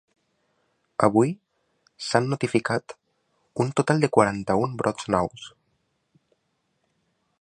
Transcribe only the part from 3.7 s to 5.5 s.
total de quaranta-un brots nous.